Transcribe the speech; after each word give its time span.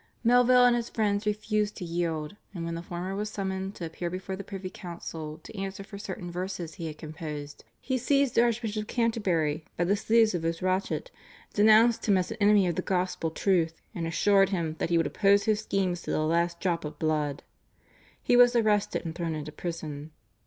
Melville 0.23 0.65
and 0.65 0.75
his 0.75 0.89
friends 0.89 1.27
refused 1.27 1.77
to 1.77 1.85
yield, 1.85 2.35
and 2.55 2.65
when 2.65 2.73
the 2.73 2.81
former 2.81 3.15
was 3.15 3.29
summoned 3.29 3.75
to 3.75 3.85
appear 3.85 4.09
before 4.09 4.35
the 4.35 4.43
privy 4.43 4.71
council 4.71 5.37
to 5.43 5.55
answer 5.55 5.83
for 5.83 5.99
certain 5.99 6.31
verses 6.31 6.73
he 6.73 6.87
had 6.87 6.97
composed, 6.97 7.63
he 7.79 7.99
seized 7.99 8.33
the 8.33 8.41
Archbishop 8.41 8.81
of 8.81 8.87
Canterbury 8.87 9.63
by 9.77 9.83
the 9.83 9.95
sleeves 9.95 10.33
of 10.33 10.41
his 10.41 10.59
rochet, 10.63 11.11
denounced 11.53 12.07
him 12.07 12.17
as 12.17 12.31
an 12.31 12.37
enemy 12.41 12.65
of 12.65 12.73
the 12.73 12.81
gospel 12.81 13.29
truth, 13.29 13.79
and 13.93 14.07
assured 14.07 14.49
him 14.49 14.75
that 14.79 14.89
he 14.89 14.97
would 14.97 15.05
oppose 15.05 15.43
his 15.43 15.59
schemes 15.59 16.01
to 16.01 16.09
the 16.09 16.25
last 16.25 16.59
drop 16.59 16.83
of 16.83 16.97
blood. 16.97 17.43
He 18.23 18.35
was 18.35 18.55
arrested 18.55 19.05
and 19.05 19.13
thrown 19.13 19.35
into 19.35 19.51
prison. 19.51 20.13